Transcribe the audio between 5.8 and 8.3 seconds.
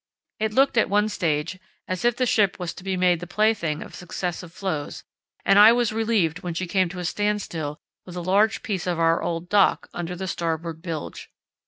relieved when she came to a standstill with a